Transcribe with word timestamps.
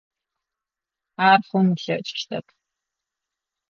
Ар 1.29 1.39
хъун 1.47 1.67
ылъэкӏыщтэп. 1.75 2.47